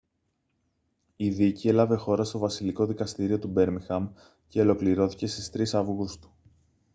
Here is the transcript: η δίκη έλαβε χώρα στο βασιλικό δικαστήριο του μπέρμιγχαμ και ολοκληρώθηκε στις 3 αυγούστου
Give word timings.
η 1.15 1.29
δίκη 1.29 1.67
έλαβε 1.67 1.95
χώρα 1.95 2.23
στο 2.23 2.37
βασιλικό 2.39 2.85
δικαστήριο 2.85 3.39
του 3.39 3.47
μπέρμιγχαμ 3.47 4.09
και 4.47 4.61
ολοκληρώθηκε 4.61 5.27
στις 5.27 5.73
3 5.75 5.79
αυγούστου 5.79 6.31